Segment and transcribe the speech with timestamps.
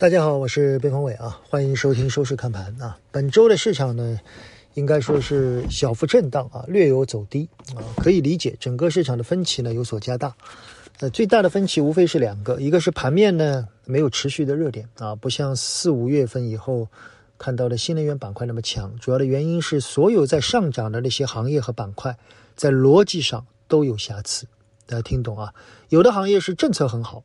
[0.00, 2.98] 大家好，我是边锋伟啊，欢迎收听收市看盘啊。
[3.10, 4.18] 本周的市场呢，
[4.72, 10.34] 应该说是小幅震荡啊，略有走低啊，可以理解，整个市场的分歧呢有所加大。
[11.00, 16.88] 呃，最大的分歧无非是两个，一个是盘面呢没有持续的热点啊，不像四五月份以后
[17.36, 18.98] 看到的新能源板块那么强。
[18.98, 22.16] 主要的原因是所有在上涨的那些行业和板块，
[22.56, 24.46] 在逻辑上都有瑕疵。
[24.86, 25.52] 大家听懂啊？
[25.90, 27.22] 有的行业是政策很好，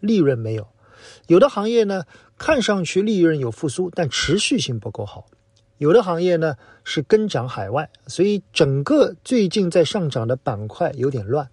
[0.00, 0.66] 利润没有。
[1.26, 2.04] 有的行业呢，
[2.38, 5.26] 看上去利润有复苏，但持续性不够好；
[5.78, 11.48] 有的行业呢是跟涨海外，所以整个最近在上涨的板块有点乱。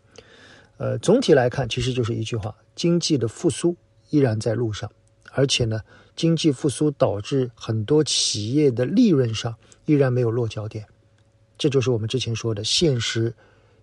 [0.77, 3.75] 呃，总体来看，其实就是一句话：经济的复苏
[4.09, 4.91] 依然在路上，
[5.31, 5.81] 而且呢，
[6.15, 10.85] 经济复苏导致很多企业的利润上依然没有落脚点，
[11.57, 13.31] 这就是我们之前说的现实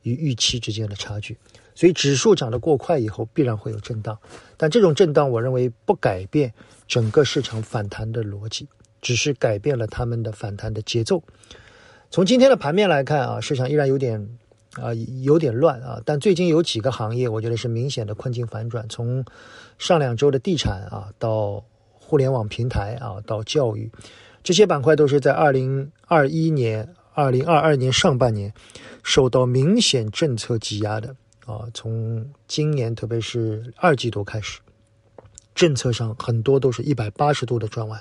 [0.03, 1.37] 与预期之间的差距。
[1.75, 4.19] 所以指数涨得过快以后，必然会有震荡，
[4.57, 6.53] 但这种震荡，我认为不改变
[6.89, 8.67] 整个市场反弹的逻辑，
[9.01, 11.23] 只是改变了他们的反弹的节奏。
[12.11, 14.29] 从今天的盘面来看啊，市场依然有点
[14.75, 18.89] 啊有点乱啊，但最近有几个行业，我觉得是明显的困境反转。
[18.89, 19.25] 从
[19.79, 23.93] 上两周的地产啊，到互联网平台啊，到教育，
[24.43, 28.55] 这些板块都是在二零二一年、二零二二年上半年
[29.03, 31.17] 受到明显政策挤压的。
[31.47, 34.61] 啊，从今年特别是二季度开始，
[35.53, 38.01] 政策上很多都是一百八十度的转弯，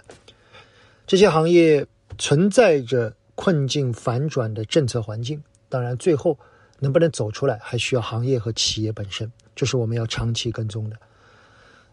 [1.08, 1.88] 这些行业
[2.20, 5.42] 存在着困境反转的政策环境。
[5.68, 6.38] 当然，最后
[6.80, 10.98] 能不能走出来，还需要行业和企业本身，这是我们要长期跟踪的。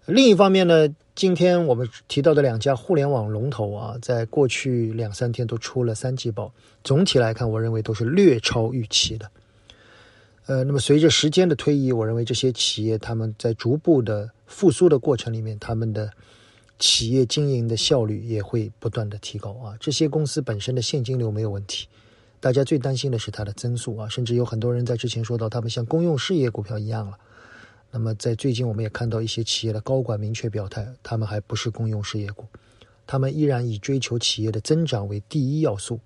[0.07, 6.53] 另一方面呢，今天我们提到的两家互联网龙头啊，在过去两三天都出了三季报，
[6.83, 9.31] 总体来看，我认为都是略超预期的。
[10.45, 16.11] 呃，那么随着时间的推移，我认为这些企业他们在逐步的复苏的过程里面，他们的
[16.79, 19.75] 企业经营的效率也会不断的提高啊。
[19.81, 21.89] 这些公司本身的现金流没有问题，
[22.41, 24.07] 大家最担心的是它的增速啊。
[24.11, 27.17] 甚至有很多人在之前说到，他们像公用事业股票一样了。
[27.97, 32.45] 那么在最近，我们也看到一些企业的高管明确表态，他们还不是公用事业股，
[33.07, 36.01] 他们依然以追求企业的增长为第一要素。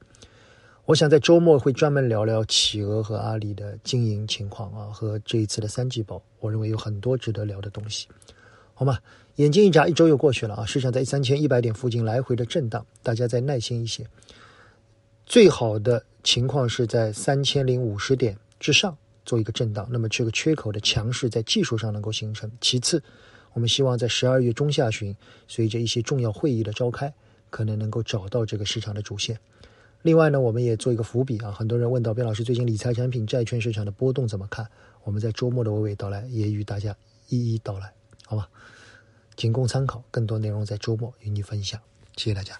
[0.84, 8.06] 我想在周末会专门聊聊企鹅和阿里的经营情况啊，和这一次的三季报，我认为有很多值得聊的东西，
[8.74, 8.98] 好吗？
[9.36, 14.06] 眼睛一眨，一周又过去了啊，市场在三千一百点附近来回的震荡，大家再耐心一些。
[15.24, 18.94] 最好的情况是在三千零五十点之上
[19.28, 22.50] 做一个震荡，那么这个缺口的强势在技术上能够形成。
[22.62, 23.02] 其次，
[23.52, 25.14] 我们希望在十二月中下旬，
[25.46, 27.12] 随着一些重要会议的召开，
[27.50, 29.38] 可能能够找到这个市场的主线。
[30.00, 31.52] 另外呢，我们也做一个伏笔啊。
[31.52, 34.66] 很多人问到边老师最近理财产品、债券市场的波动怎么看？
[35.04, 36.96] 我们在周末的娓娓道来，也与大家
[37.28, 37.92] 一一道来，
[38.24, 38.48] 好吧？
[39.36, 41.78] 仅供参考，更多内容在周末与你分享。
[42.16, 42.58] 谢谢大家。